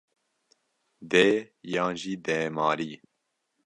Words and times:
Dê 1.11 1.27
yan 1.73 1.93
jî 2.01 2.13
dêmarî? 2.25 2.93